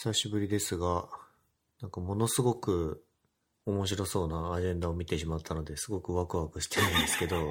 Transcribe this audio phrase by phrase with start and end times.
[0.00, 1.08] 久しぶりですが、
[1.82, 3.02] なんかものすごく
[3.66, 7.36] 面白そうなアジェンダを見てしまったのですごくワクワクしてるんですけど、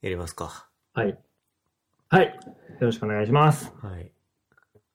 [0.00, 0.70] やりますか。
[0.94, 1.18] はい。
[2.08, 2.26] はい。
[2.28, 2.32] よ
[2.80, 3.70] ろしくお願いします。
[3.82, 4.10] はい。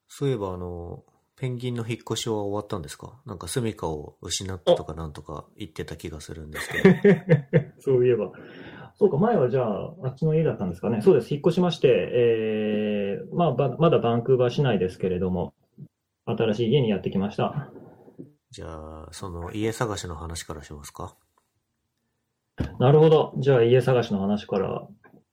[0.08, 1.04] そういえばあの、
[1.36, 3.20] ペンギンの引っ越しは終わったんですか？
[3.26, 7.70] なんか住処を失ったとかなんとか言ってた気がするんですけど。
[7.78, 8.32] そういえば。
[8.98, 11.02] そうか、前はじゃあ、あっちの家だったんですかね。
[11.02, 11.32] そうです。
[11.32, 12.95] 引っ越しまして、えー、
[13.32, 15.54] まあ、ばまだバンクーバー市内ですけれども、
[16.26, 17.70] 新しい家にやってきました。
[18.50, 21.16] じゃあ、その家探しの話からしますか？
[22.78, 23.34] なるほど。
[23.38, 24.86] じゃあ、家探しの話から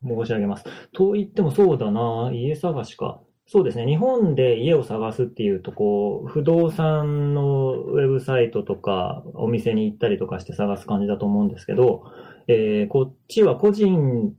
[0.03, 0.65] 申し上げます。
[0.91, 3.21] と言ってもそうだな、家探しか。
[3.45, 3.85] そうですね。
[3.85, 12.03] 日本で家を探すっていうと、こう、不動産のウェブサイトとか、お店に行ったりとかして探す感じだと思うんですけど、
[12.47, 14.33] えーこっちは個人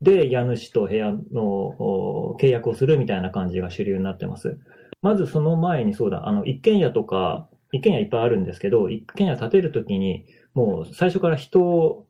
[0.00, 4.58] で家主と部屋のお契約をするみたいな感じが主流になってます。
[5.02, 12.06] まずその前にそうだ、あの、一軒家とか、一軒家いっぱいあるんですけど、一軒家建てるときに、もう最初から人を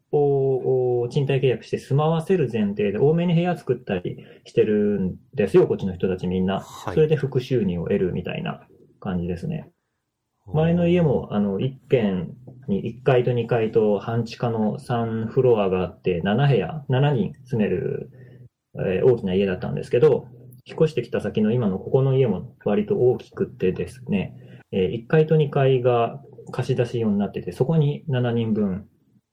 [1.10, 6.60] 賃貸契約して住まわせる前提で多めに部屋作ったりしてるんですよ、こっちの人たちみんな。
[6.60, 6.94] はい。
[6.94, 8.66] それで副収入を得るみたいな
[8.98, 9.70] 感じですね。
[10.52, 12.34] 前の家も、あの、1軒
[12.68, 18.10] に1階と2階と半地下の3フロアがあって、7部屋、7人住める、
[18.76, 20.28] えー大きな家だったんですけど、
[20.64, 24.36] 引っ越してきた先の今のここの家も割と大きくてですね、
[24.72, 26.20] え1階と2階が
[26.52, 28.86] 貸し出し用になってて、そこに7人分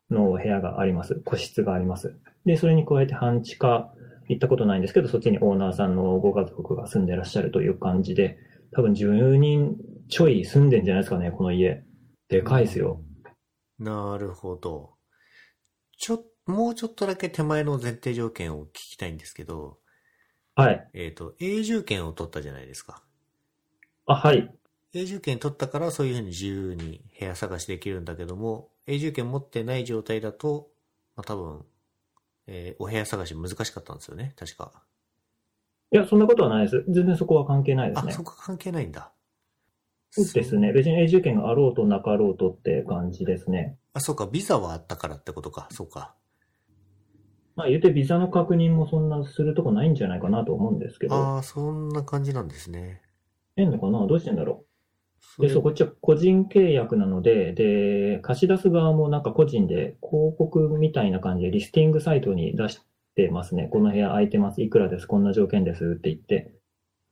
[0.10, 1.22] の部屋があります。
[1.26, 2.18] 個室があります。
[2.45, 3.94] で、それに加えて半地下、
[4.30, 8.38] 行ったことないんですけど、そっちにオーナーさんのご家族が住んでらっしゃるという感じで、
[8.72, 9.76] 多分10人
[10.10, 11.84] ちょい住んでんじゃないですかね、この家。
[12.30, 13.02] でかいですよ。
[13.80, 14.96] なるほど。
[15.98, 19.80] ちょ、もうちょっとだけ手前の前提条件を聞きたいんですけど、
[20.56, 20.90] はい。
[20.94, 23.04] えっ、と、永住権を取ったじゃないですか。
[24.06, 24.50] あ、はい。
[24.94, 30.70] 永住権取ったからそういうふうに自由に部屋探しできるんだけども、永住権持ってない状態だと、
[31.16, 31.66] まあ、多分、
[32.48, 34.72] えーお部屋探し難しかったんですよね、確か。
[35.92, 36.86] いや、そんなことはないです。
[36.88, 38.14] 全然そこは関係ないですあ、ね。
[38.14, 39.12] そこ関係ないんだ。
[40.10, 40.73] そうですね。
[40.73, 43.78] 別に永住権があろうとなかろうとって感じですね。
[43.94, 46.16] あ、そうか、ビザはあったからってことか、そうか。
[47.56, 51.16] まあ言うてビザの確認もそんなするとこないんじゃないかなと思うんですけど。
[51.16, 53.02] ああ、そんな感じなんですね。
[53.56, 54.06] えんのかな？
[54.06, 54.66] どうしてんだろ
[55.20, 62.80] そで、そう、こっちは個人契約なので、で、貸し出す側もなんか個人で広告みたいな感じでリスティングサイトに出し
[63.16, 63.67] てますね。
[63.72, 64.62] この部屋空いてます。
[64.62, 65.08] いくらです？
[65.08, 66.54] こんな条件ですって言って。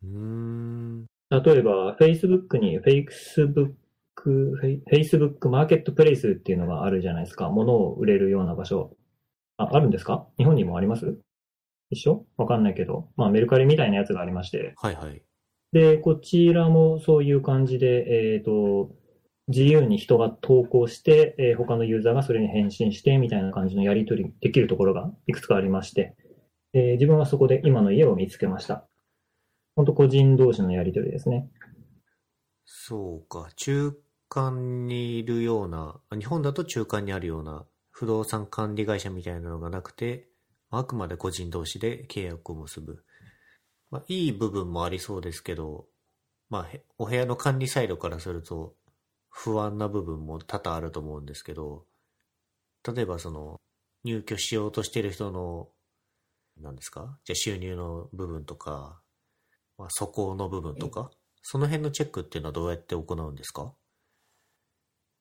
[0.03, 1.05] うーん。
[1.41, 3.73] 例えば、Facebook に Facebook、
[4.15, 7.49] フェイ Facebook マーケットプレイスっていうのがあるじゃないですか。
[7.49, 8.95] 物を売れるような場所。
[9.57, 10.27] あ、あるんですか？
[10.37, 11.17] 日本にもあります？
[11.89, 12.25] 一緒？
[12.37, 13.09] わかんないけど。
[13.15, 14.73] まあメルカリみたいなやつがありまして。
[14.77, 15.21] はいはい。
[15.71, 18.95] で、こちらもそういう感じで、えっ、と、
[19.47, 26.15] 自由に人が投稿して、えー他のユーザーがそれに返信してみたいな感じのやり取りできるところがいくつかありまして、
[26.73, 28.87] えー自分はそこで今の家を見つけました。
[29.75, 31.49] 本当個人同士のやり取りですね。
[32.63, 33.93] そうか、中
[34.29, 40.29] 間にいるような、日本だと中間にあるような不動産管理会社みたいなのがなくて、
[40.71, 43.03] あくまで個人同士で契約を結ぶ。
[43.91, 45.85] まあ、いい部分もありそうですけど、
[46.49, 48.75] まあ、お部屋の管理サイドからすると
[49.29, 51.85] 不安な部分も多々あると思うんですけど、
[52.87, 53.59] 例えばその
[54.03, 55.69] 入居しようとしてる人の、
[56.61, 57.17] 何ですか？
[57.25, 59.01] じゃあ収入の部分とか、
[59.77, 63.73] まあ、素行の部分とか、その辺のチェックっていうのはどうやって行うんですか？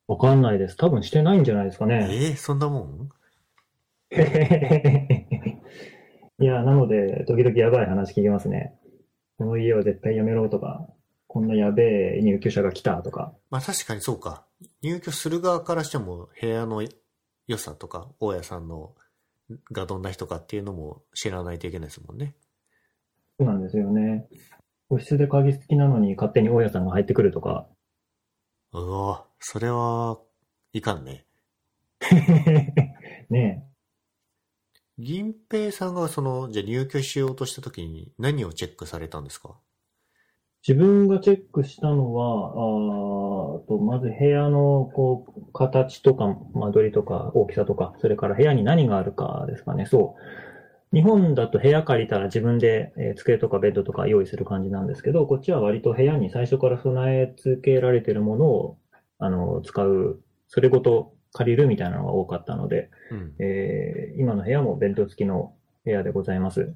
[0.07, 0.77] わかんないです。
[0.77, 2.05] 多分してないんじゃないですかえね。
[2.07, 3.09] ー、そんなもん？
[6.37, 8.77] いや、なので、時々やばい話聞きますね。
[9.37, 10.87] この家は絶対やめろとか、
[11.27, 13.33] こんなやべえ入居者が来たとか。
[13.49, 14.45] まあ確かにそうか。
[14.81, 16.81] 入居する側からしても部屋の
[17.47, 18.95] 良さとか、大家さんの
[19.71, 22.35] がどんな人かっていうのも知らないといけないですもんね。
[23.39, 24.27] そうなんですよね。
[24.89, 27.67] 個室で鍵付きなのに勝手に大家さんが入ってくるとか。
[28.73, 30.19] うわ、それは、
[30.73, 31.25] いかんね。
[33.29, 33.65] ね
[34.97, 39.57] 銀平さんがその、じゃあ入居しようとした時に何をチェックされたんですか？
[40.67, 49.85] 自分がチェックしたのは、あーとまず部屋のこう形とか間取りとか大きさとか、それから部屋に何があるかですかね。
[49.85, 50.21] そう。
[50.95, 58.77] 日本だと部屋借りたら自分で、えー机とかベッドとか用意する感じなんですけど、こっちは割と部屋に最初から備え付けられているものを
[59.19, 63.35] あの使う、それごと借りるみたいなのが多かったので、うん。
[63.39, 65.53] えー今の部屋もベッド付きの
[65.83, 66.73] 部屋でございます。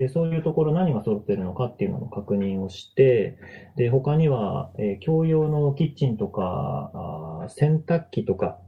[0.00, 3.38] で、そういうところ何が揃ってるのかっていうのの確認をして、
[3.76, 8.58] で、他には、えー共用のキッチンとか、洗濯機とか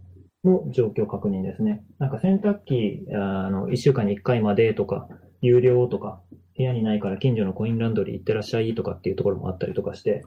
[0.45, 1.85] の状況確認ですね。
[1.99, 5.09] なんか洗濯機、あの、1週間に1回までとか、
[5.41, 6.21] 有料とか、
[6.57, 10.23] 部屋にないから近所のコインランドリー行ってらっしゃいとかっていうところもあったりとかして。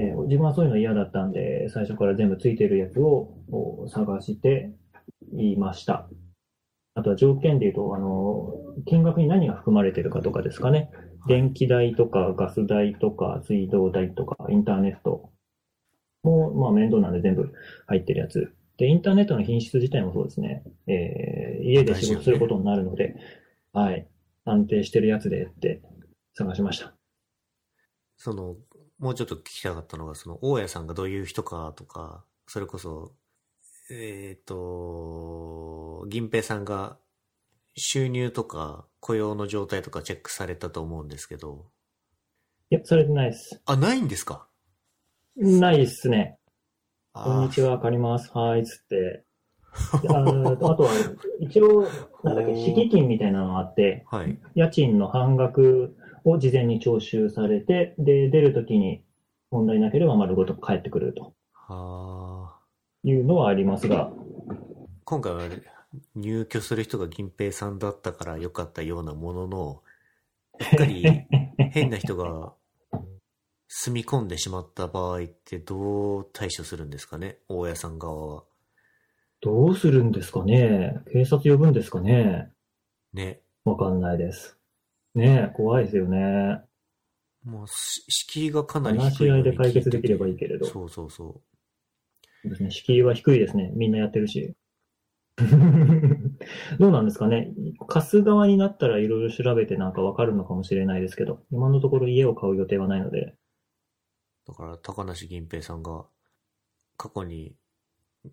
[0.00, 4.70] えー自分はそういうの嫌だったんで、最初から全部ついてるやつをお探して
[5.32, 6.08] いました。
[6.94, 8.54] あとは条件で言うと、あの、
[8.86, 10.90] 金額に何が含まれてるかとかですかね。
[11.26, 15.30] 電気代とかガス代とか水道代とかインターネット
[16.22, 17.52] も、まあ面倒なんで全部
[17.86, 18.54] 入ってるやつ。
[18.76, 20.62] で、インターネットの品質自体もそうですね。
[20.86, 23.16] えー家で仕事することになるので、
[23.72, 24.06] はい。
[24.44, 25.80] 安定してるやつでって
[26.34, 26.94] 探しました。
[28.16, 28.56] その、
[28.98, 33.14] もうちょっと聞きたかったのが、その、大家さんがどういう人かとか、それこそ、
[33.90, 36.98] えっ、と、銀平さんが
[37.76, 41.70] 収入とか雇用の状態とかチェックされたと思うんですけど、
[42.70, 43.60] いや、それでないです。
[43.64, 44.48] あ、ないんですか？
[45.36, 46.38] ないっすね。
[47.16, 48.28] あこんにちは、わかります。
[48.36, 49.24] はーい、つって。
[50.02, 50.90] であの あとは、
[51.38, 51.86] 一応、
[52.24, 54.36] なんだっけ、敷金みたいなのがあって、はい。
[54.56, 55.94] 家賃の半額
[56.24, 59.04] を事前に徴収されて、で、出るときに
[59.52, 62.60] 問題なければ丸ごと帰ってくるとはあ。
[63.04, 64.10] いうのはありますが、
[65.04, 65.42] 今回は
[66.16, 69.82] 入居する人が銀平さんだったから良かったようなものの、
[70.58, 71.04] うっかり
[71.70, 72.54] 変な人が
[73.76, 77.38] 住み込んでしまった場合ってどう対処するんですかね？
[77.48, 78.44] 大家さん側は。
[79.40, 81.00] どうするんですかね？
[81.12, 82.52] 警察呼ぶんですかね？
[83.12, 83.40] ね。
[83.64, 84.56] わかんないです。
[85.16, 86.60] ねえ、怖いですよね。
[87.44, 90.66] もうし、敷居がかなり話し低いのに合いで解決できればいい聞けれど。
[90.66, 91.40] てそうそうそそ
[92.44, 92.70] うですね。
[92.70, 93.72] 敷居は低いですね。
[93.74, 94.54] みんなやってるし。
[96.78, 97.52] どうなんですかね？
[97.88, 103.38] 貸す側になったらいろいろ調べてなんかわかるのかもしれないですけど、今のところ家を買う予定はないので、う。
[104.46, 106.04] だから、高梨銀平さんが
[106.96, 107.54] 過去に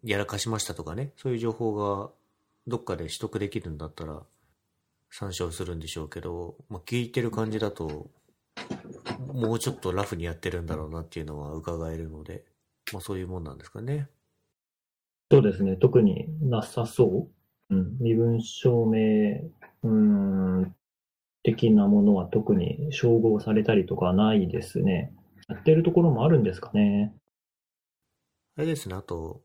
[0.03, 2.11] やらかしましたとかね、そういう情報が
[2.67, 4.21] どっかで取得できるんだったら
[5.09, 8.09] 参照するんでしょうけど、まあ、聞いてる感じだと、
[9.33, 12.43] もうちょっとラフにやってるんだろうなっていうのは伺えるので、
[12.93, 14.07] まあそういうもんなんですかね。
[15.31, 15.77] そうですね。
[15.77, 17.29] 特になさそ
[17.69, 17.75] う。
[17.75, 17.97] うん。
[17.99, 19.49] 身分証明、
[19.83, 20.75] うん、
[21.43, 25.13] 的なものは特に照合されたりとかないですね。
[25.51, 27.13] やってるところもあるんですかね。
[28.57, 29.41] あれですね、あと、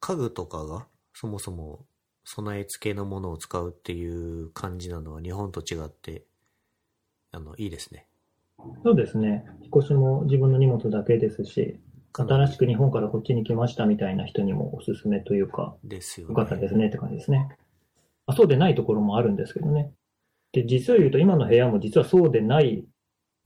[0.00, 1.86] 家具とかがそもそも
[2.24, 6.24] 備え付けのものを使うっていう感じなのは日本と違って、
[7.32, 8.06] あの、いいですね。
[8.82, 9.44] そうですね。
[9.62, 11.80] 引っ越しも自分の荷物だけですし、
[12.12, 17.48] 新しく日本からこっちに来ましたみたいな人にもおすすめというか、ですよよかったですねって感じですね。
[18.26, 19.92] あそうでないところもあるんですけどね。
[20.52, 22.84] で、実を言うと今の部屋も実はそうでない、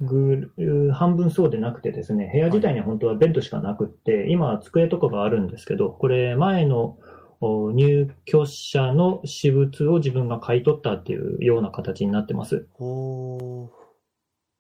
[0.01, 0.53] ぐ
[0.93, 6.99] 半分そうでなくてですね、部屋自体には本当はベッドしかなくって、今は机とかがあるんですけど、これ前の
[7.41, 12.67] お入居者の私物を自分が買い取ったっていうような形になってます。
[12.73, 13.71] ほ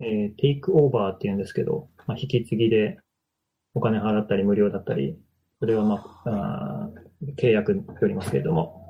[0.00, 2.98] えーテイクオーバーっていうんですけど、まあ、引き継ぎで
[3.74, 5.18] お金払ったり無料だったり、
[5.60, 8.86] それはまあ、あー契約によりますけれども、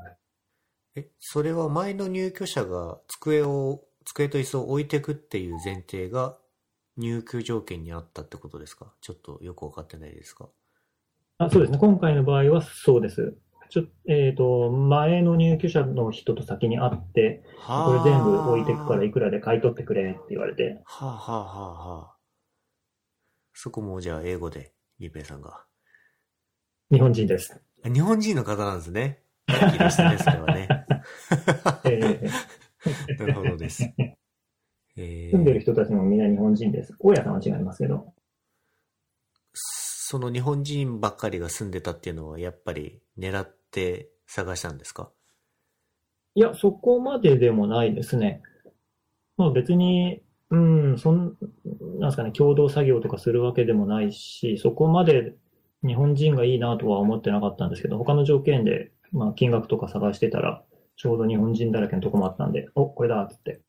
[0.96, 3.80] ーえ、それは前の入居者が机を、
[4.14, 6.36] 机と椅子を置いてくっていう前提が
[6.96, 8.92] 入居条件にあったってことですか？
[9.00, 10.48] ちょっとよくわかってないですか？
[11.38, 13.36] あそうですね、今回の場合はそうです。
[13.70, 22.16] ちょえっ、と、前の入居者の人と先に会って、これ全部置いてくからいくらで買い取ってくれって言われて、はあ、はあはあはあ、
[23.52, 25.64] そこもじゃあ英語で、リペイさんが。
[26.90, 27.60] 日本人です。
[27.84, 29.22] あ日本人の方なんですね。
[29.46, 29.54] で
[29.90, 30.68] したね、それはね。
[31.84, 32.30] えー
[33.18, 33.84] なるほどです。
[34.96, 36.94] え住んでるー、人たちもみんな日本人です。
[36.98, 38.14] 大家さんは違いますけど、
[39.52, 45.10] その日本人ばっかりが住んでたっていうのは、やっぱり狙って探したんですか？
[46.34, 48.42] いや、そこまででもないですね。
[49.36, 51.36] まあ別に、うん、そん、
[51.98, 55.34] なんですかね、共同作業とかするわけでもないし、そこまで
[55.86, 60.64] 日本人がいいなとは思ってなかったんですけど、他の条件で、まあ金額とか探してたら、
[60.98, 63.60] ちょうど日本人だらけのとこもあったんで、お、これだっつって。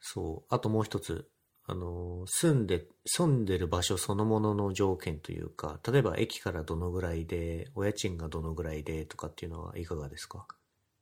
[0.00, 0.54] そう。
[0.54, 1.28] あともう一つ。
[1.64, 10.46] あの、住んで、住んでる場所そのものの条件というか、例えば駅からどのぐらいで、お家賃がどのぐらいでとかっていうのはいかがですか？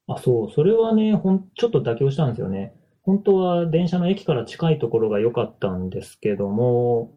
[0.07, 2.75] あ、そう、それはね、ほん、ちょっと妥協したんですよね。
[3.03, 7.17] 本当は電車の駅から近いところが良かったんですけども、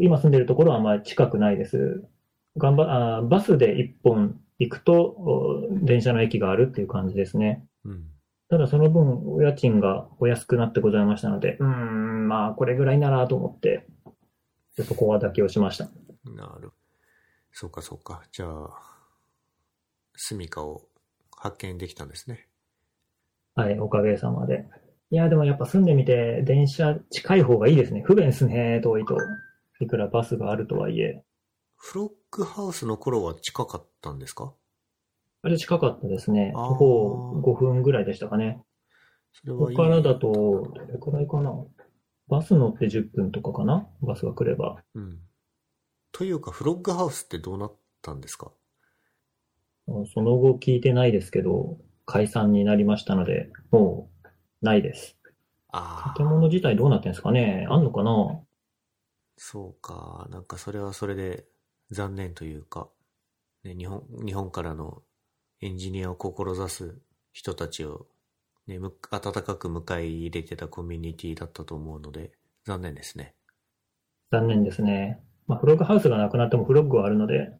[0.00, 2.04] 今住んでるところはあまり近くないです。
[2.56, 7.64] 頑張、あ、バスで一本行くと、お電車の駅があるっていう感じですね。
[7.84, 8.04] うん。
[8.50, 13.86] ただその分、お家賃がお安くなってございましたので、うーん、まあ、これぐらいならと思って、
[14.84, 15.88] そこは妥協しました。
[16.24, 16.70] なる。
[17.52, 18.22] そうかそうか。
[18.32, 18.70] じゃあ、
[20.16, 20.82] 住みかを
[21.36, 22.48] 発見できたんですね。
[23.54, 24.66] はい、おかげさまで。
[25.10, 28.02] いや、でもやっぱ住んでみて、電車近い方がいいですね。
[28.04, 29.16] 不便ですね、遠いと。
[29.80, 31.22] いくらバスがあるとはいえ。
[31.76, 34.52] フロッグハウスの頃は近かったんですか？
[35.42, 36.52] あれ近かったですね。
[36.54, 38.60] あー徒歩5分ぐらいでしたかね。
[38.60, 38.64] こ
[39.32, 40.32] それはいいこからだと、
[40.74, 41.52] どれくらいかな。
[42.28, 43.88] バス乗って10分とかかな？
[44.02, 44.82] バスが来れば。
[44.94, 45.18] うん。
[46.12, 48.50] というか、フロッグハウスってどうなったんですか？
[50.12, 54.28] その後聞いてないですけど、解散になりましたので、もう、
[54.60, 55.16] ないです。
[55.70, 57.66] ああ建、物自体どうなってんですかね？
[57.70, 58.40] あんのかな？
[59.36, 60.26] そうか。
[60.30, 61.44] なんかそれはそれで
[61.90, 62.88] 残念というか、
[63.64, 65.02] ね、日本、日本からの
[65.60, 66.98] エンジニアを志す
[67.32, 68.06] 人たちを、
[68.66, 72.32] ね、む温かく迎え入れてたコミュニティだったと思うので、
[72.64, 73.34] 残念ですね。
[74.30, 75.20] 残念ですね。
[75.46, 77.50] まあ、フロッグハウスがなくなってもフロッグはあるので、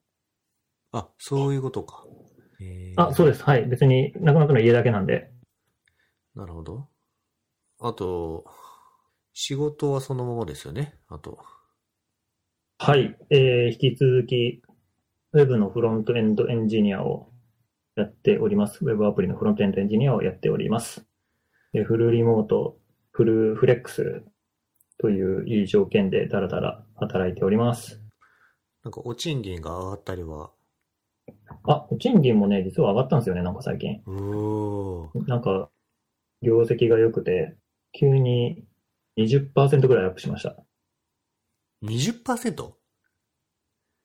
[0.92, 2.04] あ、そういうことか。
[2.60, 3.42] えーあ、そうです。
[3.44, 3.66] はい。
[3.66, 5.30] 別になくなったのは家だけなんで。
[6.34, 6.88] なるほど。
[7.80, 8.44] あと、
[9.32, 10.98] 仕事はそのままですよね。
[11.08, 11.38] あと。
[12.80, 13.16] はい。
[13.30, 14.62] えー、引き続き、
[15.32, 17.28] ウェブのフロントエンドエンジニアを
[17.96, 18.84] やっております。
[18.84, 21.04] ウェブアプリのフロントエンドエンジニアをやっております。
[21.72, 22.78] でフルリモート、
[23.10, 24.22] フルフレックス
[24.98, 28.00] といういい条件でだらだら働いております。
[28.84, 30.52] なんかお賃金が上がったりは、
[31.64, 34.02] あ、賃金もね、実は上がったんですよね、なんか最近。
[35.26, 35.68] なんか、
[36.42, 37.56] 業績が良くて、
[37.92, 38.64] 急に
[39.16, 40.56] 20%ぐらいアップしました。
[41.82, 42.72] 20%?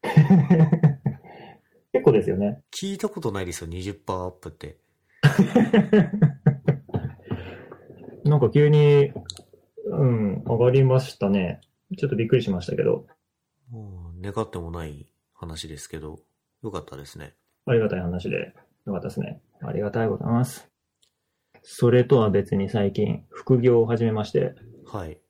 [1.94, 2.62] 結構ですよね。
[2.72, 4.78] 聞いたことないですよ、20%アップって。
[8.26, 9.12] なんか急に、
[9.86, 11.62] うん、上がりましたね。
[11.98, 13.06] ちょっとびっくりしましたけど、
[13.70, 16.20] もう願ってもない話ですけど、
[16.64, 17.36] よかったですね。
[17.66, 18.54] ありがたい話で
[18.86, 19.42] よかったですね。
[19.62, 20.70] ありがたいございます。
[21.62, 25.23] それとは別に最近、副業を始めまして、はい。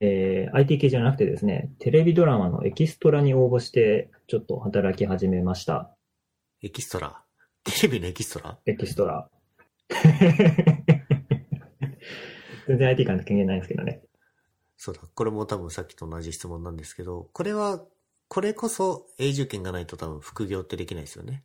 [0.00, 5.94] えー IT 系じゃなくてですね、テレビドラマのエキストラに応募して、ちょっと働き始めました。
[6.62, 7.22] エキストラ？
[7.64, 8.58] テレビのエキストラ？
[8.66, 9.30] エキストラ。
[12.66, 14.02] 全然 IT 関係ないんですけどね。
[14.76, 15.02] そうだ。
[15.14, 17.84] これも多分さっきと同じ質問なんですけど、これは、
[18.28, 21.42] これこそ永住権がないと多分副業ってできないですよね。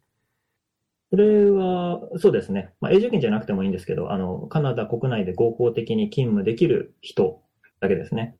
[1.09, 2.73] それは、そうですね。
[2.79, 7.41] まあ、永住権じゃなくてもいいんですけど、あの、カナダ国内で合法的に勤務できる人
[7.79, 8.37] だけですね。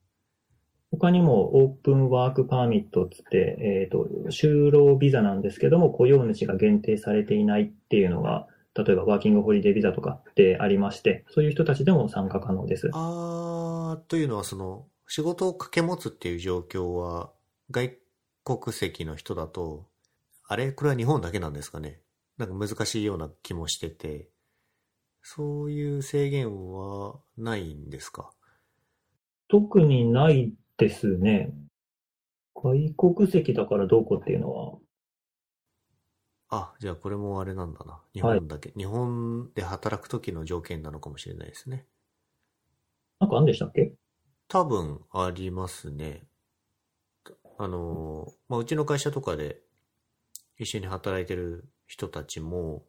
[0.98, 12.90] 他にも open work permit っつって、えっ、と、就労ビザなんですけども、雇用主が限定されていないっていうのが、例えばワーキングホリデービザとかでありまして、そういう人たちでも参加可能です。
[12.94, 17.32] あー、というのはその、仕事を掛け持つっていう状況は、
[17.72, 17.98] 外
[18.44, 19.88] 国籍の人だと、
[20.48, 20.72] あれ？
[20.72, 22.00] これは日本だけなんですかね？
[22.38, 24.30] なんか難しいような気もしてて、
[25.24, 28.30] そういう制限はないんですか？
[29.48, 31.54] 特にないですね。
[32.54, 34.80] 外国籍だからどうこうっていうのは、
[36.50, 38.02] あ、じゃあこれもあれなんだな。
[38.14, 38.72] 日はい本だけ。
[38.78, 41.88] 日本で働く時の条件なのかもしれないですね。
[43.20, 43.94] なんかあんでしたっけ？
[44.48, 46.28] 多分ありますね。
[47.58, 49.62] あの、まあ、うちの会社とかで
[50.58, 52.86] 一緒に働いてる人たちも、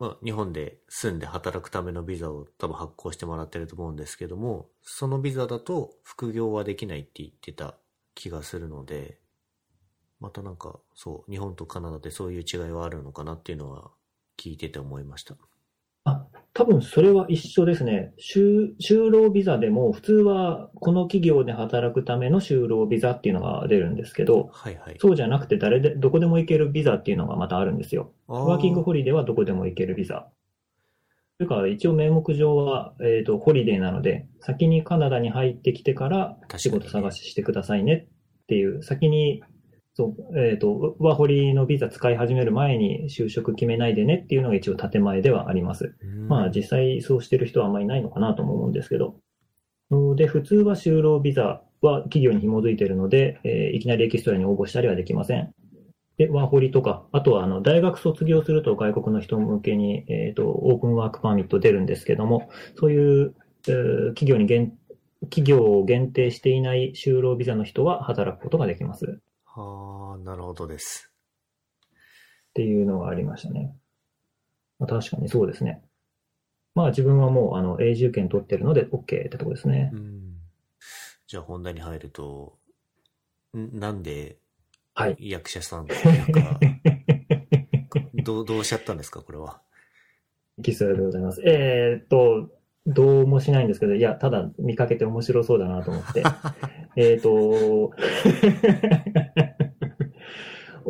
[0.00, 7.76] まあ、日本で住んで働くためのビザを多分発行してもらってると思うんですけども、そのビザだと副業はできないって言ってた
[8.14, 9.20] 気がするので、
[10.18, 13.90] またなんか、そう、日本とカナダでそういう違いはあるのかなっていうのは
[14.38, 15.36] 聞いてて思いました。
[16.04, 16.26] あ、
[16.60, 18.12] 多分それは一緒ですね。
[18.18, 24.96] 就、就労ビザでも普通はこの企業で働くための就労ビザっていうのが出るんですけど、はいはい。
[25.00, 28.12] そうじゃなくて誰で、どこでも行けるビザっていうのがまたあるんですよ。
[28.28, 30.28] あワーキングホリデーはどこでも行けるビザ。
[31.38, 38.08] というか、一応名目上は、えっと、ホリデーなので、先にカナダに入ってきてから仕事探ししてくださいね
[38.42, 39.42] っていう、先に、
[40.00, 45.94] そう、えっと、ワーホリのビザ使い始める前に就職決めないでねっていうのが一応建前ではあります。
[46.02, 49.16] うんまあ実際そうしてる人はあんまりいないのかなとも思うんですけど。
[49.90, 55.52] ので、普通は就労ビザは企業に紐づいているので、えーいきなりエキストラに応募したりはできません。
[56.16, 63.34] で、ワーホリとか、あとはあの大学卒業すると外国の人向けに、えっとオープンワークパーミット出るんですけども、そういう、
[63.68, 64.72] えー企業に限
[65.24, 69.20] 企業を限定していない就労ビザの人は働くことができます。
[69.60, 71.10] はあ、なるほどです。
[72.50, 73.74] っていうのがありましたね。
[74.78, 75.82] まあ、確かにそうですね。
[76.74, 79.96] まあ自分はもうあの永住権取ってるので OK ってとこですねう。
[79.96, 80.34] ん。
[81.26, 82.58] じゃあ本題に入ると、
[83.56, 84.38] んなんで
[84.94, 85.16] はい。
[85.18, 86.60] 役者さんっていうか、
[88.24, 89.62] どう、どうしちゃったんですか、これは？
[90.62, 91.40] キスでございます。
[91.46, 92.50] えーっと、
[92.86, 96.22] どうもしないんですけど、いや、ただ見かけて面白そうだなと思って。
[96.96, 97.92] えーっと、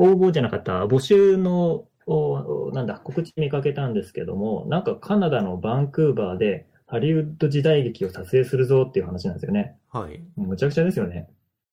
[0.01, 9.77] 応募じゃなかった、募集の、おなんだ、告知見かけたんですけども、なんかカナダのバンクーバーでハリウッド時代劇を撮影するぞっていう話なんですよね。
[9.91, 10.23] はい。
[10.37, 11.29] むちゃくちゃですよね。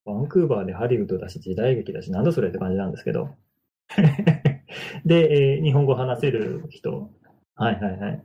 [0.05, 3.29] バンクーバーでハリウッドだし、時代劇だし、なんだそれって感じなんですけど。
[5.05, 7.09] で、えー日本語話せる人。
[7.55, 8.23] はいはいはい。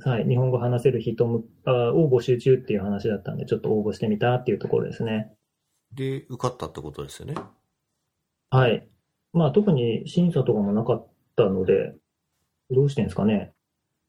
[0.00, 5.32] はい、日本語話せる人を募集中っていう話だったんで、ちょっと応募してみたっていうところですね。
[5.94, 7.34] で、受かったってことですよね。
[8.50, 8.86] はい。
[9.36, 11.94] まあ特に審査とかもなかったので、
[12.70, 13.52] どうしてんですかね。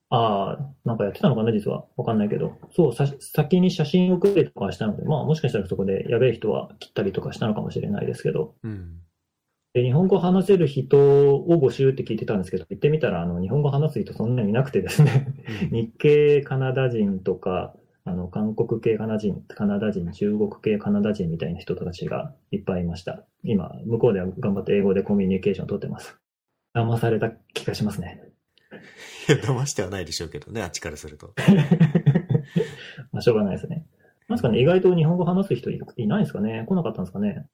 [0.09, 1.83] ああ、なんかやってたのかな、実は。
[1.97, 2.57] わかんないけど。
[2.71, 8.55] そう、さ先に写真をくれとかしたので、まあもしかしたらそこでやべえ人は切ったりとかしたのかもしれないですけど。
[8.63, 9.01] うん。
[9.73, 15.27] で日本語話せる人を募集って聞いてたんですけど、行ってみたら、あの、日本語話す人そんなにいなくてですね、
[15.71, 17.75] 日系カナダ人とか、
[18.07, 23.25] あの、韓国系カナダ人、カナダ人、中国系カナダ人みたいな人たちがいっぱいいました。
[23.43, 26.17] 今、向こうでは頑張って英語でコミュニケーションを取ってます。
[26.73, 28.23] 騙された気がしますね。
[29.27, 31.33] いや、騙してはないでしょうけどね、あっちからすると。
[33.11, 33.85] まあ、しょうがないですね。
[34.27, 36.65] なんですかね、意外と日本語話す人いいないんですかね？
[36.67, 37.45] 来なかったんですかね？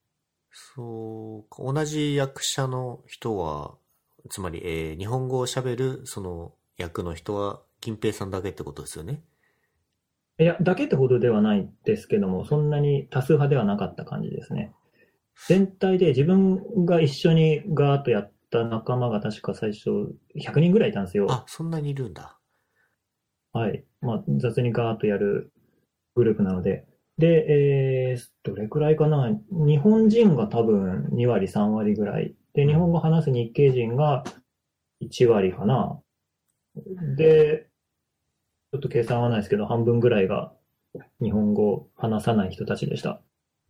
[0.52, 3.76] そうか、同じ役者の人は、
[4.30, 9.22] つまり、えー日本語を喋る、その役の人は、金平さんだけってことですよね？
[10.40, 14.74] いや、だけってほどではないですけども、そんなに多数派ではなかった感じですね。
[15.48, 19.90] 全体で自分が一緒にガーッとやった仲間が確か最初
[20.36, 21.28] 100人ぐらいいたんですよ。
[21.30, 22.38] あ、そんなにいるんだ。
[23.52, 23.84] はい。
[24.02, 25.52] まあ、雑にガーッとやる
[26.16, 26.86] グループなので。
[27.20, 27.46] で、
[28.12, 32.36] えー、どれくらいかな日本人が多分2割、3割ぐらい。
[32.54, 34.24] で、日本語話す日系人が
[35.02, 36.00] 1割かな。
[37.16, 37.68] で、
[38.74, 40.52] ちょっと計算はないですけど、半分ぐらいが
[41.22, 43.22] 日本語を話さない人たちでした。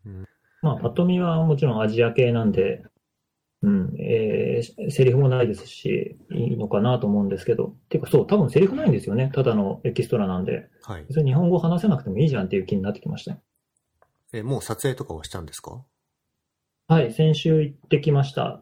[0.05, 0.27] うん
[0.61, 2.85] まあ、パッと見はもちろんアジア系なんで、
[3.63, 7.75] うん、えー、セリフもないですし、いいのかなと思うんですけど。
[7.89, 9.29] てか、そう、多分セリフないんですよね。
[9.35, 10.69] ただのエキストラなんで。
[10.83, 11.05] はい。
[11.05, 13.37] 別に日本語話せなくてもいいじゃんっていう気になってきました。
[14.31, 15.83] えーもう撮影とかはしたんですか？
[16.87, 18.61] はい、先週行ってきました。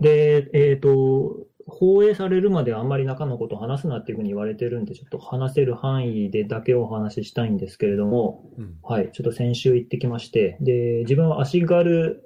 [0.00, 8.76] で、えっ、と、放映されるまではあんまり中のことを話すなっていうふうに言われてるんで、ちょっと話せる範囲でだけお話ししたいんですけれども、うん。
[8.82, 12.22] はい、ちょっと先週行ってきまして、で、自分は足軽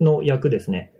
[0.00, 0.92] の役ですね。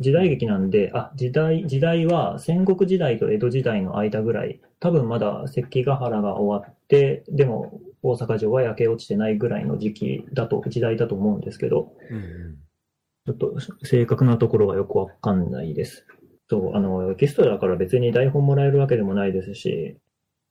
[0.00, 12.58] 時代劇なんで、あ、時代、時代は戦国時代と江戸時代の間ぐらい、多分まだ関ヶ原が終わって、でも大阪城は焼け落ちてないぐらいの時期だと、時代だと思うんですけど、うんうん。
[13.26, 16.06] ちょっと正確なところがよくわかんないです。
[16.54, 19.96] そう、あの、エキストラだから別に台本もらえるわけでもないですし、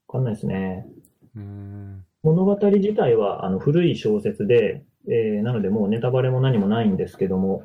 [0.10, 0.86] わかんないですね。
[1.34, 2.06] うーん。
[2.24, 7.64] 物語自体はあの古い小説で、えーなのでもうネタバレも何もないんですけども、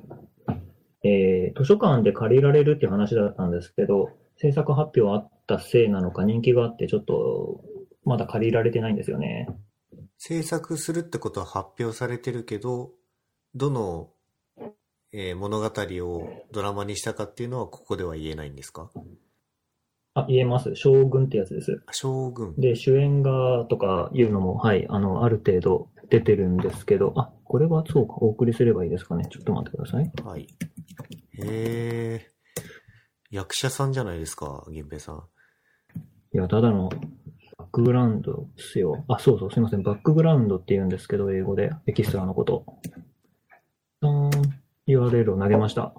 [1.02, 7.60] えー図書館で借りられるっていう話だったんですけど、制作発表あったせいなのか人気があってちょっと
[8.04, 9.48] まだ借りられてないんですよね。
[10.16, 12.92] 制作するってことは発表されてるけど、
[13.54, 14.10] どの、
[15.12, 18.90] えー物語をドラマにしたかっていうのはここでは言えないんですか？
[20.14, 20.74] あ、言えます。
[20.74, 21.80] 将軍ってやつです。
[21.92, 22.54] 将軍。
[22.56, 29.28] で、主演がとかいうのも、はい、あの、ある程度出てるんですけど、あ、これはそうか、お送りすればいいですかね。
[29.30, 30.10] ちょっと待ってください。
[30.24, 30.42] はい。
[30.42, 30.46] へ
[31.40, 32.32] え。
[33.30, 35.22] 役者さんじゃないですか、銀平さん。
[36.34, 36.88] いや、ただの
[37.56, 39.04] バックグラウンドですよ。
[39.06, 39.82] あ、そうそう、すいません。
[39.82, 42.64] バックグラウンドって言うんですけど、英語で、エキストラのこと。
[44.98, 45.94] URL を投げました。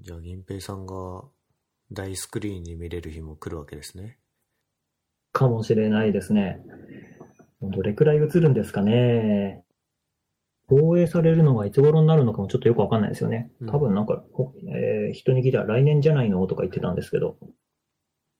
[0.00, 1.22] じゃあ、銀平さんが
[1.92, 4.18] 大スクリーンに見れる日も来るわけですね。
[5.32, 6.60] かもしれないですね。
[7.62, 9.64] どれくらい映るんですかね。
[10.68, 13.68] 放映されるのがいつ頃になるのかもちょっとよくわかんないですよねうん。
[13.68, 17.36] 多分なんか、ほえー人に聞いたら来年じゃないのとか言ってたんですけど。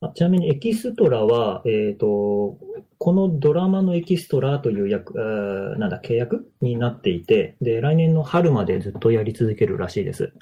[0.03, 2.59] あちなみにエキストラは、えっ、と、
[2.99, 6.51] このドラマのエキストラという役、えーなんだ、契約？
[6.63, 10.33] になっていて、で、来年の春までずっとやり続けるらしいです。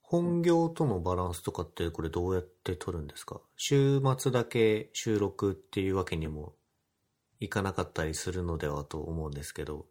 [0.00, 3.40] 本業とのバランスとかってこれどうやって取るんですか？
[3.56, 6.54] 週末だけ収録っていうわけにも
[7.38, 9.86] いかなかったりするのではと思うんですけど。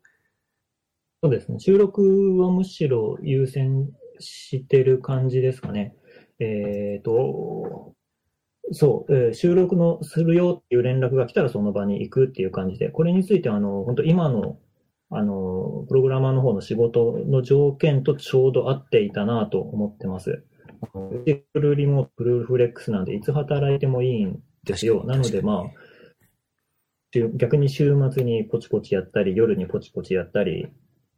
[1.24, 1.60] そうですね。
[1.60, 5.96] 収録はむしろ優先してる感じですかね。
[6.40, 7.94] えっと、
[8.72, 14.58] そう、えー収録のするよっていう連絡が来たらその場に行くっていう感じで、これについては、あの、本当今の、
[15.12, 20.44] あの、プログラマーの方の仕事の条件とちょうど合っていたなと思ってます。
[20.94, 25.04] フルリモート、フルフレックスなんで、いつ働いてもいいんですよ。
[25.06, 25.72] なので、まあ、
[27.12, 30.68] 週逆に週末にポチポチやったり、夜にポチポチやったり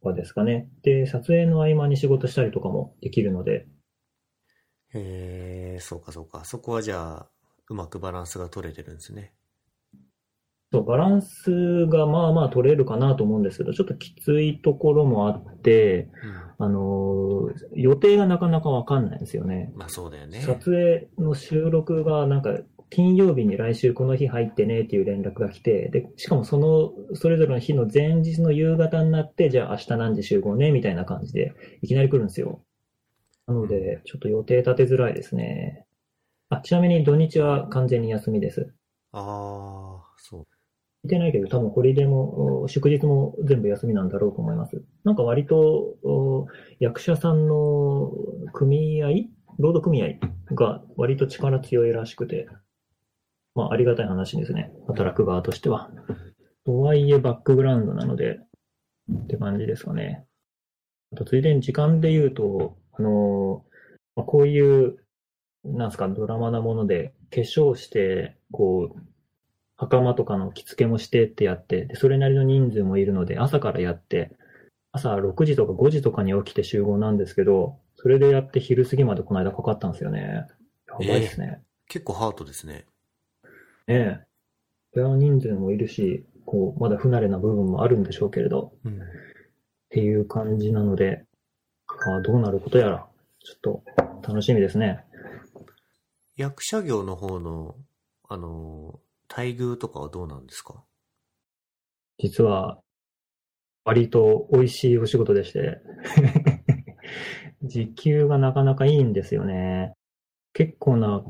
[0.02, 0.68] とかですかね。
[0.82, 3.66] で、撮影の合間に仕事したりとかもできるので、
[4.94, 6.44] へえ、そうかそうか。
[6.44, 7.30] そこはじゃあ、
[7.68, 9.32] うまくバランスが取れてるんですね。
[10.72, 16.08] そう、バランスがまあまあ取れるかなと思うんですけど、ちょっときついところもあって、
[16.58, 17.22] あのー
[17.74, 19.78] 予定がなかなかわかんないんですよねうん。。
[19.80, 20.40] まあそうだよね。
[20.40, 22.58] 撮影の収録がなんか
[22.92, 32.60] 金曜日に来週この日入ってねっていう連絡が来て、で、しかもその、それぞれの日の前日の夕方になって、じゃあ明日何時集合ねみたいな感じで、いきなり来るんですよ。
[33.46, 35.86] なので、ちょっと予定立てづらいですね。
[36.54, 38.72] あ、ちなみに土日は完全に休みです。
[39.12, 40.42] ああ、そう。
[41.04, 44.82] 聞いてないけど、多分ホリデーも、お祝日も全部休みなんだろうと思います。
[45.04, 46.46] なんか割と、お
[46.78, 48.12] 役者さんの
[48.52, 49.08] 組合
[49.58, 52.48] 労働組合が割と力強いらしくて、
[53.54, 54.72] まあありがたい話ですね。
[54.86, 55.90] 働く側としては。
[56.64, 58.40] とはいえバックグラウンドなので、
[59.12, 60.24] って感じですかね。
[61.12, 63.64] あと、ついでに時間で言うと、あの
[64.16, 64.98] まあこういう、
[65.64, 69.00] なんすか、ドラマなもので、化粧して、こう、
[69.76, 74.32] 袴とかの着付けもしてってやって、で、それなりの人数もいるので、朝からやって、
[74.92, 80.46] 朝6時とか5時とかに起きて集合なんですけど、それでやって昼過ぎまでこの間かかったんですよね。
[80.88, 81.62] やばいですね。
[81.88, 82.86] 結構ハートですね。
[83.86, 84.20] ねえ。
[84.94, 88.92] 部屋の人数もいるし、こう、まだ不慣れな部分もあるんでしょうけれど、うん。
[88.92, 88.96] っ
[89.88, 91.24] ていう感じなので、
[92.06, 93.06] ああどうなることやら、
[93.40, 93.84] ちょっと
[94.26, 95.04] 楽しみですね。
[96.42, 97.76] 役者業の方の、
[98.28, 100.82] あの、待遇とかはどうなんですか？
[102.18, 102.80] 実は、
[103.84, 105.78] 割と美味しいお仕事でして、
[107.62, 109.92] 時給がなかなかいいんですよね。
[110.52, 111.24] 結構な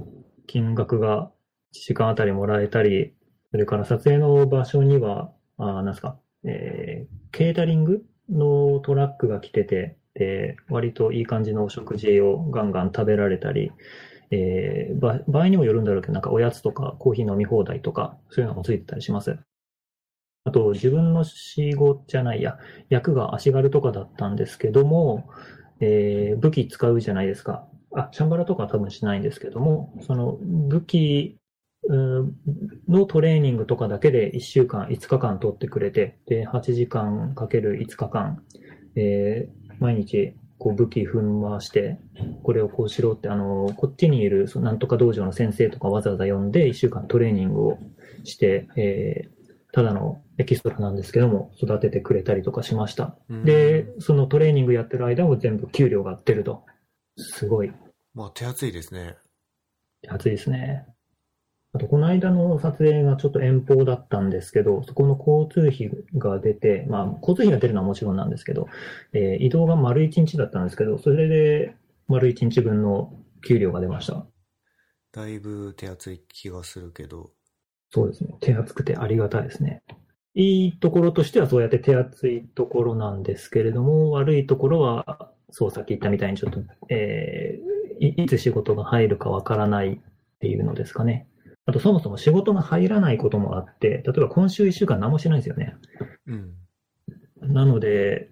[0.46, 1.30] 金額が
[1.74, 3.14] 1時間あたりもらえたり、
[3.50, 13.72] それから撮影の場所には、あなんすか、えーケータリングのトラックが来てて、で、割といい感じのお食事をガンガン食べられたり、
[14.32, 19.38] えー場合にもよるんだろうけど、なんかおやつとかコーヒー飲み放題とか、そういうのもついてたりします。
[20.44, 25.28] あと、自分の仕事じゃないや、役が足軽とかだったんですけども、
[25.80, 27.66] えー武器使うじゃないですか。
[27.94, 31.38] あ、シャンバラとかは多分しないんですけども、その武器
[32.88, 38.42] のトレーニングとかだけで1週間、5日間取ってくれて、で、8時間かける5日間、
[38.96, 41.98] えー毎日こう武器踏ん回して、
[42.44, 47.78] これをこうしろって、あの、こっちにいるなんとか道場の先生とかわざわざ呼んで1週間トレーニングを
[48.22, 49.42] して、えー
[49.74, 53.16] ただのエキストラなんですけども、育ててくれたりとかしました。
[53.30, 56.66] うんで、そのトレーニングやってる間も全部給料が出ると。
[57.16, 57.72] すごい
[58.12, 59.16] まあ手厚いですね。
[60.06, 60.84] 暑いですね。
[61.74, 68.68] あと、この間の撮影がちょっと遠方だったんですけど、そこの交通費が出て、まあ、交通費が出るのはもちろんなんですけど、
[69.14, 71.74] えー移動が丸1日だったんですけど、それで
[72.08, 73.12] 丸1日分の
[73.46, 74.26] 給料が出ました。
[75.12, 77.30] だいぶ手厚い気がするけど。
[77.90, 78.34] そうですね。
[78.40, 79.82] 手厚くてありがたいですね。
[80.34, 89.98] いいところとしてはそうやって手厚いところなんですけれども、悪いところは、そうさっき言ったみたいにちょっと、えーいいつ仕事が入るかわからないっ
[90.40, 91.28] ていうのですかね。
[91.64, 95.76] あとそもそも仕事が入らないこともあって、例えば今週1週間何もしないんですよね。
[96.26, 96.52] うん。
[97.40, 98.30] なので、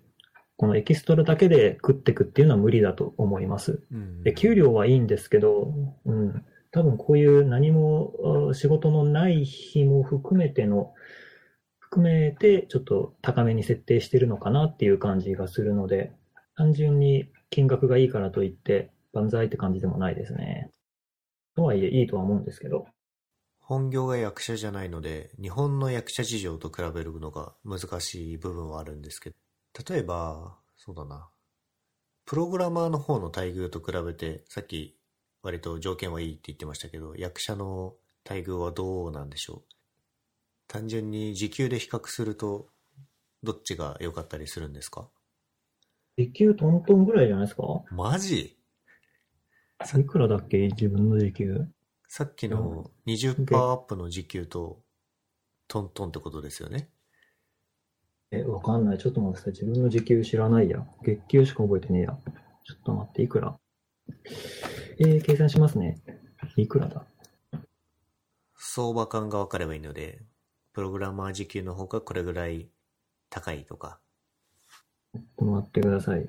[0.57, 3.83] このエキストラだけで食ってくっていうのは無理だと思います。
[3.93, 4.23] うん。
[4.23, 5.73] で、給料はいいんですけど、
[6.05, 10.93] うん、多分こういう何もあ仕事のない日も含めての、
[11.79, 16.13] 含めてちょっと高めに設定してるのかなっていう感じがするので、
[16.57, 20.71] 単純に金額がいいからといって万歳って感じでもないですね。
[21.57, 22.87] とはいえいいとは思うんですけど。
[23.71, 29.37] 本業が役者じゃないので、日本の役者事情と比べるのが難しい部分はあるんですけど、
[29.89, 31.29] 例えば、そうだな、
[32.27, 34.97] プログラマーの方の待遇と比べて、さっき
[35.45, 37.95] 割と条件はいいって言ってましたけど、役者の
[38.29, 39.75] 待遇はどうなんでしょう？
[40.67, 42.67] 単純に時給で比較すると、
[43.45, 45.09] どっちが良かったりするんですか？
[46.19, 47.63] 時給トントンぐらいじゃないですか？
[47.93, 48.57] マジ？
[49.97, 50.59] いくらだっけ？
[50.59, 51.67] 自分の時給。
[52.13, 54.81] さっきの20%アップの時給と
[55.69, 56.89] トントンってことですよね？
[58.33, 58.99] え、わかんない。
[58.99, 59.53] ちょっと待って。
[59.53, 60.85] 自分の時給知らないや。
[61.05, 62.19] 月給しか覚えてねえや。
[62.65, 63.57] ちょっと待って、いくら？
[64.99, 66.03] えー、計算しますね。
[66.57, 67.05] いくらだ？
[68.59, 70.21] 相場感が分かればいいので、
[70.73, 72.67] プログラマー時給の方がこれぐらい
[73.29, 74.01] 高いとか。
[75.15, 76.29] ちょっと待ってください。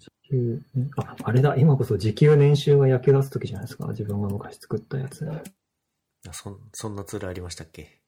[0.00, 0.62] 時給、
[0.96, 3.88] あ、あれだ、今こそ時給年収が焼け出すときじゃないですか。
[3.88, 5.28] 自分が昔作ったやつ。
[5.30, 8.00] あそんそんなツールありましたっけ？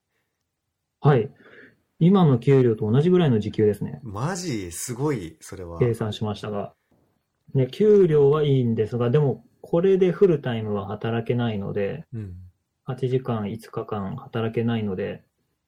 [1.01, 1.31] はい。
[1.99, 4.01] 今の給料と同じぐらいの時給ですね。
[4.03, 4.73] マジ？
[4.73, 5.79] すごい、それは。
[5.79, 6.75] 計算しましたが。
[7.55, 12.35] ね、給料はいいんですが、でも、これでフルタイムは働けないので、うん。
[12.87, 15.23] 8時間、5日間働けないので、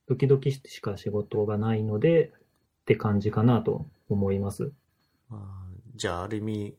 [0.07, 4.71] 時々しか仕事がないので、って感じかなと思います。
[5.29, 5.62] まあ、
[5.95, 6.77] じゃあ、ある意味、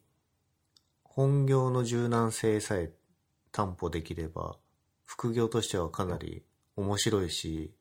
[1.05, 2.91] 本業の柔軟性さえ
[3.53, 4.57] 担保できれば、
[5.05, 6.43] 副業としてはかなり
[6.77, 7.73] 面白いし、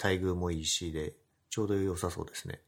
[0.00, 1.14] 待遇もいいしで、
[1.50, 2.60] ちょうど良さそうですね。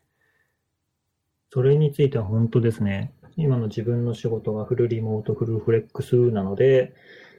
[1.53, 3.12] それについては本当ですね。
[3.37, 6.92] 今の自分の仕事がフルリモート、フルフレックスなので、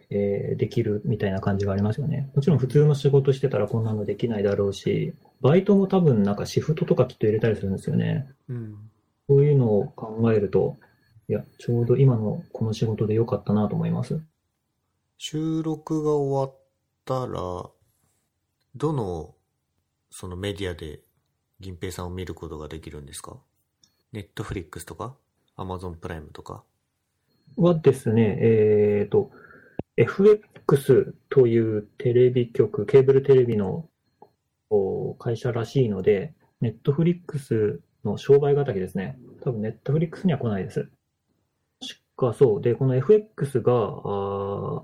[0.10, 2.30] えーできるみたいな感じがありますよね。
[2.34, 8.30] もちろん普通の仕事してたらこんなのできないだろうし、バイトも多分なんかシフトとかきっと入れたりするんですよね。
[8.48, 8.78] うん。
[9.28, 10.78] そういうのを考えると、
[11.30, 14.22] いや、ちょうど今のこの仕事で良かったなと思います。
[15.18, 16.60] 収録が終わっ
[17.04, 17.70] たら、
[18.76, 19.36] どの、
[20.10, 21.02] そのメディアで
[21.60, 23.38] 銀平さんを見ることができるんですか？
[24.14, 25.16] ネットフリックスとか？
[25.56, 26.64] アマゾンプライムとか？
[27.58, 29.32] はですね、えっと、
[29.98, 33.90] FX というテレビ局、ケーブルテレビの
[34.70, 39.20] お会社らしいので、ネットフリックスの商売敵ですね。
[39.42, 40.90] 多分ネットフリックスには来ないです。
[41.82, 42.62] しかそう。
[42.62, 44.82] で、この FX が、あ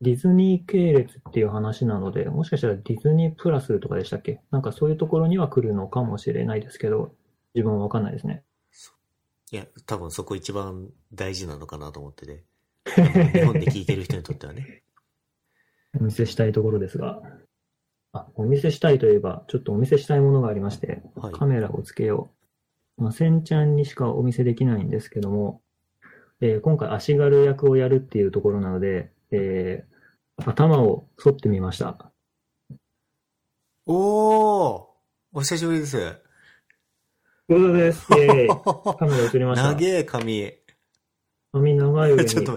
[0.00, 4.40] ディズニー系列っていう話なので、もしかしたらディズニープラスとかでしたっけ？
[4.50, 7.14] なんかそういうところには来るのかもしれないですけど、
[7.54, 8.42] 自分はわかんないですね。
[9.50, 12.42] いや、多分そこ一番大事なのかなと思ってて。
[12.86, 14.82] 日本で聞いてる人にとってはね。
[15.98, 17.22] お見せしたいところですが、
[18.12, 21.32] あ、お見せしたいといえば、ちょっとお見せしたいものがありまして、はい。
[21.32, 22.43] カメラをつけよう。
[22.96, 25.60] まあ、せんちゃんにしかお見せできないんですけども、
[26.40, 29.94] えー今回足軽役をやるっていうところなので、えー
[30.36, 32.10] 頭を反ってみました。
[33.86, 34.84] おー
[35.32, 35.96] お久しぶりです。
[37.48, 38.06] ご苦労です。
[38.12, 39.72] イェーイカメラ映りました。
[39.74, 40.52] 長え髪。
[41.52, 42.52] 髪長い上に、こと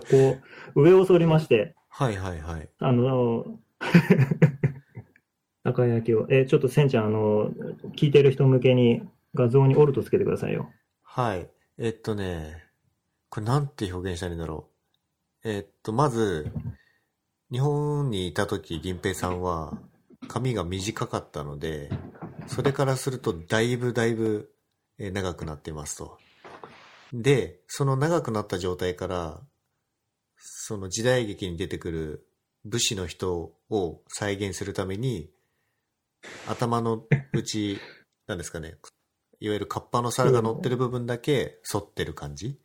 [0.76, 2.70] う、上を反りまして、はいはいはい。
[2.80, 3.46] あの、
[5.64, 7.52] 赤焼きを、えーちょっとせんちゃん、あの、
[7.96, 9.04] 聞いてる人向けに
[9.38, 10.72] 画像にオルトつけてくださいよ。
[11.04, 11.50] はい。
[11.78, 12.64] えっとね、
[13.30, 14.70] これなんて表現したらいいんだろ
[15.44, 15.50] う。
[15.50, 16.52] えっと、まず、
[17.52, 19.78] 日本にいた時、銀平さんは
[20.28, 21.90] 髪が短かったので、
[22.48, 24.52] それからするとだいぶだいぶ
[24.98, 26.18] 長くなってますと。
[27.14, 29.42] で、その長くなった状態から、
[30.38, 32.28] その時代劇に出てくる
[32.66, 35.30] 武士の人を再現するために、
[36.48, 37.80] 頭の内、
[38.28, 38.76] なんですかね、
[39.40, 42.60] いわゆるカッパの皿が乗ってる部分だけ反ってる感じ？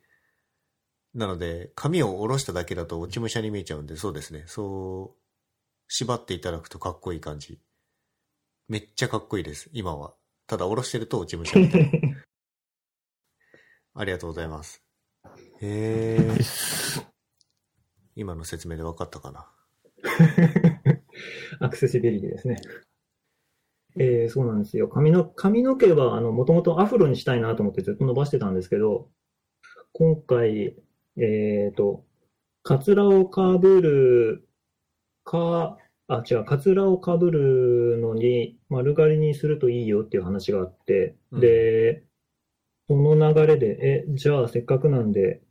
[1.13, 4.45] なので、髪を下ろしただけだと落ち武者に見えちゃうんで、そうですね。
[4.47, 5.19] そう、
[5.87, 7.59] 縛っていただくとかっこいい感じ。
[8.67, 10.15] めっちゃかっこいいです、今は。
[10.47, 11.91] ただ下ろしてると落ち武者みたい。
[13.95, 14.81] ありがとうございます。
[15.61, 16.37] へえ。
[18.15, 19.51] 今の説明で分かったかな？
[21.59, 22.59] アクセシビリティですね。
[23.99, 24.87] えーそうなんですよ。
[24.87, 29.09] 髪の、髪の毛は、あの、もともとアフロにしたいなと思ってずっと伸ばしてたんですけど、
[29.93, 30.75] 今回、
[31.17, 32.03] えっと、
[32.63, 34.47] カツラをかぶる
[35.23, 35.77] か、
[36.07, 42.03] あ、違う、カツラをかぶるのに丸刈りにするといいよっていう話があって、うんで、
[42.87, 45.41] その流れで、え、じゃあせっかくなんで、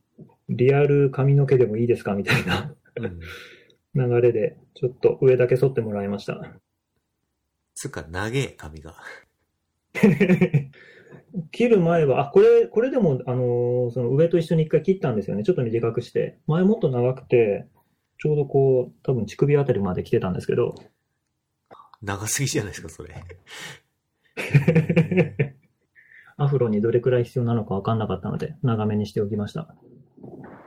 [0.49, 3.21] リアル髪の毛でもいいですかみたいなうん。
[3.95, 6.61] 流れで、ちょっと上だけ剃ってもらいました。
[7.83, 8.95] つうか、長え、髪が。
[11.51, 15.43] 切る前は、あ、これ、これでも、あのーその上と一緒に一回切ったんですよね。
[15.43, 16.39] ちょっと短くして。
[16.47, 17.67] 前もっと長くて、
[18.19, 20.77] ちょうどこう、多分乳首あたりまで来てたんですけど、
[22.03, 23.15] 長すぎじゃないですか、それ。
[26.37, 29.75] アフロにどれくらい必要なのかわかんなかったので、長めにしておきました。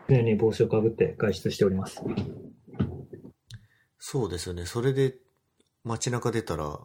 [0.10, 2.04] 常に帽子をかぶって外出しております。
[4.00, 4.66] そうですよね。
[4.66, 5.16] それで
[5.86, 6.80] 街中出たら、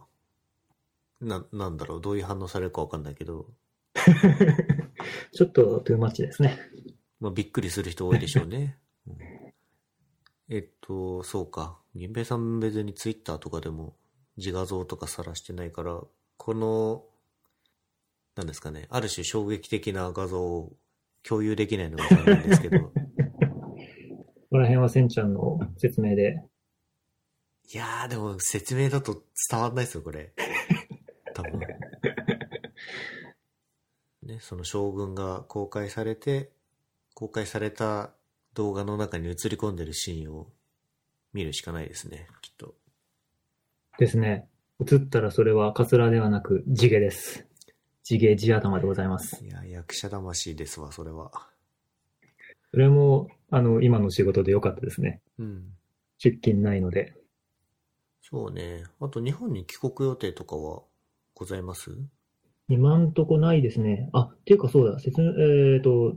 [1.21, 3.47] な、なんだろう、どういう反応されるかわかんないけど、
[5.33, 6.59] ちょっとトゥーマッチですね。
[7.19, 8.77] まあ、びっくりする人多いでしょうね。
[9.07, 9.17] うん
[10.53, 11.79] えっと、そうか。
[11.95, 13.95] 銀平さん別にツイッターとかでも
[14.35, 16.01] 自画像とか晒してないから、
[16.35, 17.05] この、
[18.35, 20.73] なんですかね、ある種衝撃的な画像を
[21.23, 22.93] 共有できないのが残念ですけど、 こ
[24.49, 26.43] こら辺はせんちゃんの説明で。
[27.73, 30.33] いやー、でも説明だと伝わんないですよ、これ。
[31.33, 31.59] 多分。
[34.23, 36.51] ね、その将軍が公開されて、
[37.15, 38.13] 公開された
[38.53, 40.51] 動画の中に映り込んでるシーンを
[41.33, 42.75] 見るしかないですね、きっと。
[43.97, 44.47] ですね。
[44.79, 47.47] 映ったらそれはカツラではなく地毛です。
[48.03, 49.43] 地毛地頭でございます。
[49.45, 51.31] いや、役者魂ですわ、それは。
[52.71, 55.21] それも、あの、今の仕事でよかったですね。
[55.37, 55.63] うん。
[56.17, 57.13] 出勤ないので。
[58.21, 58.83] そうね。
[58.99, 60.83] あと日本に帰国予定とかは
[61.41, 61.89] ございます？
[62.69, 64.11] 今んとこないですね。
[64.13, 65.31] あ、っていうかそうだ、説明、
[65.75, 66.15] えっと、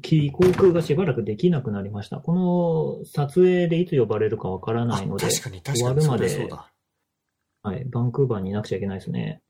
[0.00, 2.18] 帰国がしばらくできなくなりました。
[2.18, 6.48] この撮影でいつ呼ばれるかわからないので、あ確かに確かにそ終わるまで。
[7.64, 9.42] はい、バンクーバーにいなくちゃいけないですね。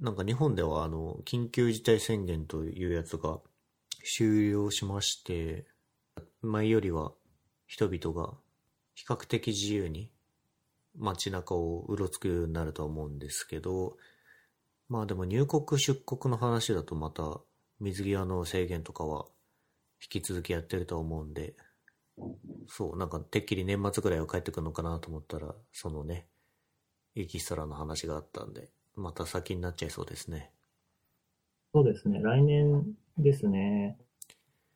[0.00, 3.38] なんか日本ではあの、緊急事態宣言というやつが
[4.02, 5.64] 終了しまして、
[6.42, 7.12] 前よりは
[7.68, 8.34] 人々が
[8.94, 10.10] 比較的自由に
[10.98, 13.96] 街中をうろつくようになると思うんですけど、
[14.88, 17.40] まあでも入国出国の話だとまた
[17.80, 19.26] 水際の制限とかは
[20.02, 21.54] 引き続きやってると思うんで、
[22.68, 26.26] そう、なんかてっきり年末ぐらいは帰ってくるのかなと思ったら、そのね、
[27.14, 30.50] エキストラの話があったんで、また先になっちゃいそうですね。
[31.74, 32.84] そうですね、来年
[33.18, 33.98] ですね。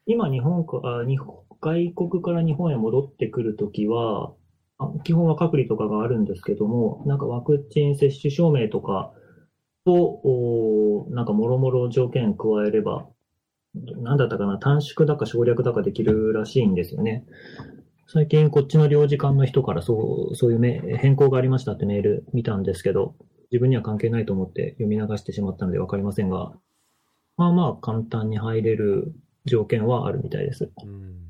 [0.07, 4.33] 今、日本か、あ日本外国から日本へ戻ってくるときは、
[5.05, 9.13] 基本は隔離とかがあるんですけども、なんかワクチン接種証明とか
[9.85, 13.07] と、なんかもろもろ条件加えれば、
[13.75, 17.25] なんだったかな、短縮だか省略だかできるらしいんですよね。
[18.09, 23.15] 最近こっちの領事館の人からそう、そういう変更がありましたってメール見たんですけど、
[23.53, 26.53] 自分には関係ないと思って読み流してしまったのでわかりませんが、
[27.37, 30.71] まあまあ簡単に入れる条件はあるみたいです。
[30.85, 31.30] うん。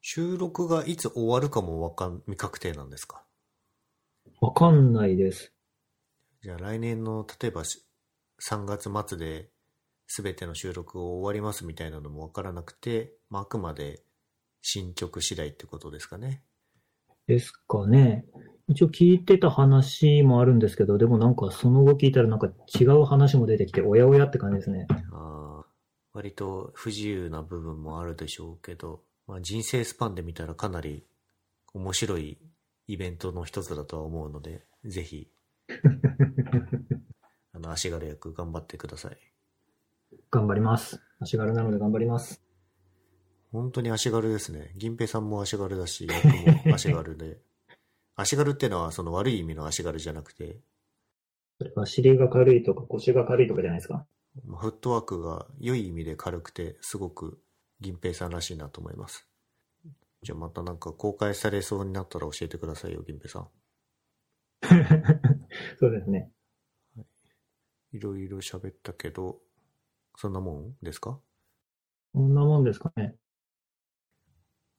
[0.00, 3.22] 収録がいつ終わるかもわかん、未確定なんですか？
[4.40, 5.52] わかんないです。
[6.42, 7.84] じゃあ来年の、例えばし
[8.42, 9.50] 3月末で
[10.08, 14.02] 全ての収録を終わりますみたいなのもわからなくて、まあ、あくまで
[14.62, 16.42] 進捗次第ってことですかね？
[17.26, 18.24] ですかね。
[18.68, 22.48] 一応聞いてた話もあるんですけど、でもなんかその後聞いたらなんか
[22.80, 24.86] 違う話も出てきて、おやおやって感じですね。
[25.12, 25.66] あー
[26.12, 31.04] 割と不自由な部分もあるでしょうけど、まあ、人生スパンで見たらかなり
[31.72, 32.38] 面白い
[32.88, 35.30] イベントの一つだとは思うので、ぜひ、
[37.54, 39.16] あの、足軽役頑張ってください。
[40.32, 41.00] 頑張ります。
[41.20, 42.42] 足軽なので頑張ります。
[43.52, 44.72] 本当に足軽ですね。
[44.76, 46.26] 銀平さんも足軽だし、役
[46.66, 47.40] も足軽で。
[48.16, 50.58] 足軽ってのはその悪い意味の足軽じゃなくて、
[51.58, 54.08] それは尻が軽いとか腰が軽いとかじゃないですか。
[54.44, 57.40] まあフットワークが良い意味で軽くて、すごく
[57.80, 59.26] 銀平さんらしいなと思います。
[60.22, 63.48] じゃあまたなんか公開されそうになったら教えてくださいよ、銀平さん。
[65.78, 66.30] そうですね。
[67.92, 69.40] いろいろ喋ったけど、
[70.16, 71.18] そんなもんですか？
[72.12, 73.16] こんなもんですかね。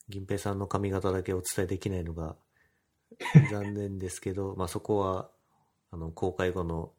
[0.08, 2.38] 銀平さんの髪型だけお伝えできないのが
[3.52, 5.32] 残念ですけど、まあそこは、
[5.90, 6.94] あの、公開後の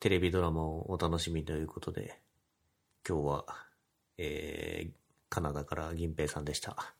[0.00, 2.20] テレビドラマをお楽しみということで、
[3.08, 3.63] 今日は、
[4.18, 4.92] えー、
[5.28, 6.94] カナダから銀平さんでした。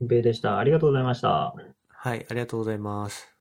[0.00, 0.58] べでした。
[0.58, 1.54] ありがとうございました。
[1.88, 3.37] はい、ありがとうございます。